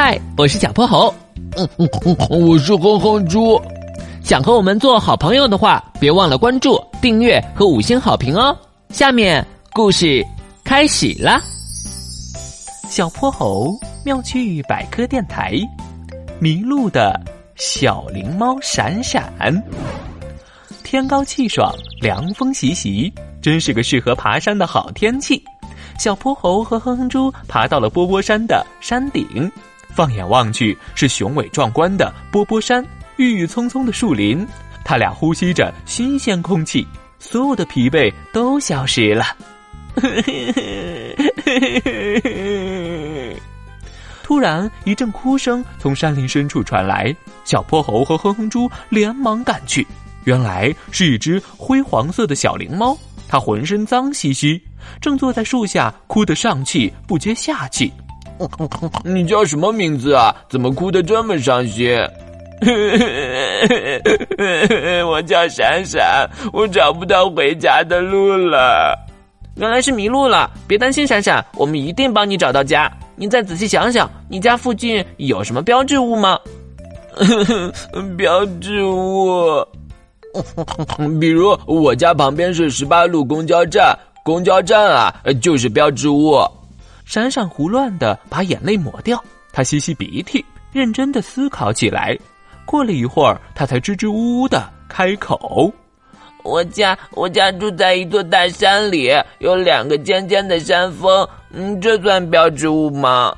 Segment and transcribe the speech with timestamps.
[0.00, 1.12] 嗨，我是小泼猴。
[1.56, 3.60] 嗯嗯嗯，我是哼哼猪。
[4.22, 8.56] 想和我们做好朋友的话，别忘了关注、订阅和五星好评哦。
[8.90, 10.24] 下面故事
[10.62, 11.40] 开始啦。
[12.88, 15.58] 小泼猴妙趣百科电台，
[16.38, 17.20] 迷路的
[17.56, 19.34] 小灵猫闪闪。
[20.84, 23.12] 天高气爽，凉风习习，
[23.42, 25.42] 真是个适合爬山的好天气。
[25.98, 29.50] 小泼猴和哼哼猪爬到了波波山的山顶，
[29.94, 32.84] 放眼望去是雄伟壮观的波波山，
[33.16, 34.46] 郁郁葱葱的树林。
[34.84, 36.86] 他俩呼吸着新鲜空气，
[37.18, 39.24] 所有的疲惫都消失了。
[44.22, 49.86] 突然，一阵哭声从山林深处传来，小泼猴和哼哼猪连忙赶去，
[50.24, 52.96] 原来是一只灰黄色的小灵猫。
[53.26, 54.62] 它浑身脏兮兮，
[55.00, 57.92] 正坐在树下哭得上气不接下气。
[59.04, 60.34] 你叫什么名字啊？
[60.48, 61.96] 怎么哭得这么伤心？
[65.06, 68.98] 我叫闪闪，我找不到回家的路了。
[69.56, 72.90] 原来是迷路了，别担心，闪闪，我们一定帮你找到家。
[73.16, 76.38] 你再仔细想想，你家附近有什么标志物吗？
[78.16, 79.66] 标志物。
[81.20, 86.38] 比如我家旁边是十八路公交站，公交站啊就是标志物。
[87.08, 92.14] 闪闪胡乱的把眼泪抹掉，他吸吸鼻涕，认真的思考起来。
[92.66, 95.72] 过了一会儿，他才支支吾吾的开口
[96.44, 103.34] ：“我家我家住在一座大山里，有两个尖尖的山峰，嗯，这算标志物吗？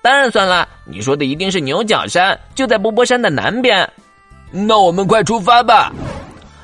[0.00, 3.86] 当然算了，你说的一定是牛角山，就在波波山的南边。
[4.50, 5.92] 那我们快出发吧。”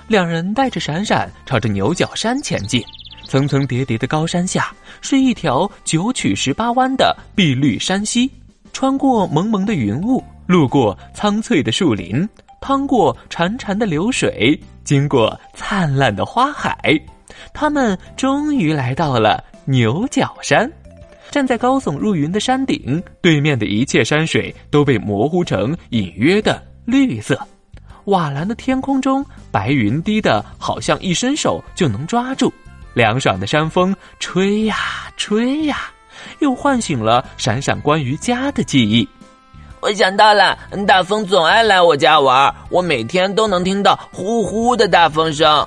[0.08, 2.82] 两人带着闪闪朝着牛角山前进，
[3.29, 8.29] 层层叠叠的高山下是一条九曲十八弯的碧绿山溪，
[8.73, 12.27] 穿过蒙蒙的云雾，路过苍翠的树林，
[12.59, 16.99] 趟过潺潺的流水，经过灿烂的花海，
[17.53, 20.69] 他们终于来到了牛角山。
[21.31, 27.38] 站在高耸入云的山顶，对面的一切山水都被模糊成隐约的绿色。
[28.06, 32.50] 瓦蓝的天空中，白云低的好像一伸手就能抓住，
[32.94, 34.76] 凉爽的山风吹呀
[35.16, 35.91] 吹呀，
[36.41, 39.09] 又唤醒了闪闪关于家的记忆。
[39.81, 45.66] 我想到了，大风总爱来我家玩，我每天都能听到呼呼的大风声。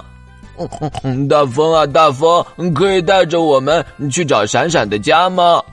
[1.29, 5.63] 大风啊，大风，可以带着我们去找闪闪的家吗？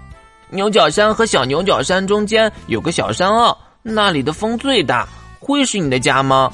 [0.50, 5.06] 牛角山和小牛角山中间有个小山坳，那里的风最大。
[5.40, 6.50] 会是你的家吗？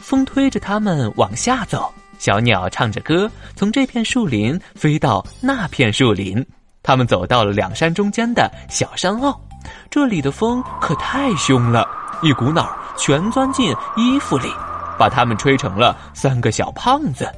[0.00, 6.46] 风推着他们往下走，小鸟唱着歌，从这片树林飞到那片树林。
[6.80, 9.36] 他们走到了两山中间的小山坳，
[9.90, 11.84] 这里的风可太凶了，
[12.22, 14.48] 一股脑全钻进衣服里，
[14.96, 17.28] 把他们吹成了三个小胖子。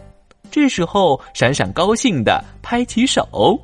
[0.50, 3.58] 这时候，闪闪高兴地拍起手：“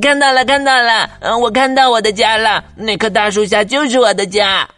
[0.00, 4.68] 看到了，看到了，嗯，我看到我的家了，那棵大树下就是我的家。”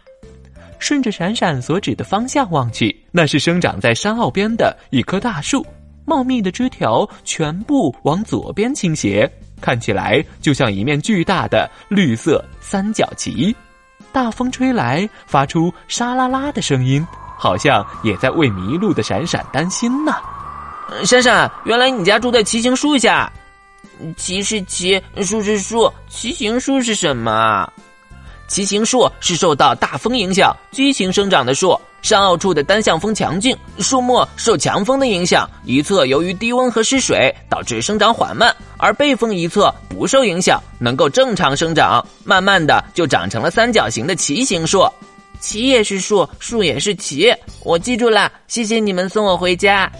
[0.79, 5.65] 顺着闪闪所指的方向望去，那是生长在山坳边的一棵大树，
[6.05, 9.29] 茂密的枝条全部往左边倾斜，
[9.59, 13.55] 看起来就像一面巨大的绿色三角旗。
[14.11, 17.05] 大风吹来，发出沙啦啦的声音，
[17.37, 20.13] 好像也在为迷路的闪闪担心呢。
[21.03, 23.31] 闪闪，原来你家住在骑行树下。
[24.15, 27.67] 骑是骑，树是树，骑行树是什么？
[28.47, 44.87] 骑行树是受到大风影响畸形生长的树，山坳处的单向风强劲，树木受强风的影响，一侧由于低温和失水导致生长缓慢，而背风一侧不受影响，能够正常生长，慢慢的就长成了三角形的骑行树。
[45.39, 47.31] 骑也是树，树也是骑，
[47.63, 49.91] 我记住了，谢谢你们送我回家。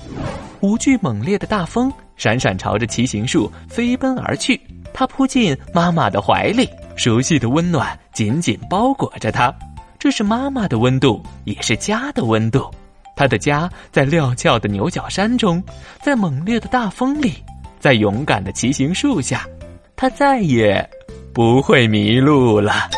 [0.61, 4.59] 无惧猛烈的大风，闪闪朝着骑行树飞奔而去，
[4.93, 6.67] 它扑进妈妈的怀里。
[6.95, 9.53] 熟悉的温暖紧紧包裹着他，
[9.99, 12.67] 这是妈妈的温度，也是家的温度。
[13.15, 15.63] 他的家在料峭的牛角山中，
[16.01, 17.35] 在猛烈的大风里，
[17.79, 19.45] 在勇敢的骑行树下，
[19.95, 20.83] 他再也
[21.31, 22.89] 不会迷路了。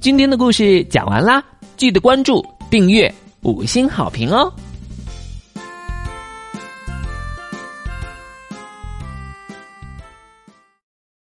[0.00, 1.42] 今天的故事讲完啦，
[1.76, 4.52] 记得关注、订阅、五星好评哦。